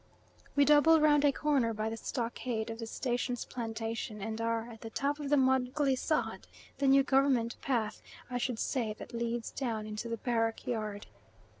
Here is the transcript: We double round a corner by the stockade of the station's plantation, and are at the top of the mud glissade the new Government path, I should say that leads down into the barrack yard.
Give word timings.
We 0.55 0.65
double 0.65 0.99
round 0.99 1.23
a 1.23 1.31
corner 1.31 1.75
by 1.75 1.87
the 1.91 1.95
stockade 1.95 2.71
of 2.71 2.79
the 2.79 2.87
station's 2.87 3.45
plantation, 3.45 4.19
and 4.19 4.41
are 4.41 4.67
at 4.71 4.81
the 4.81 4.89
top 4.89 5.19
of 5.19 5.29
the 5.29 5.37
mud 5.37 5.75
glissade 5.75 6.47
the 6.79 6.87
new 6.87 7.03
Government 7.03 7.55
path, 7.61 8.01
I 8.27 8.39
should 8.39 8.57
say 8.57 8.93
that 8.97 9.13
leads 9.13 9.51
down 9.51 9.85
into 9.85 10.09
the 10.09 10.17
barrack 10.17 10.65
yard. 10.65 11.05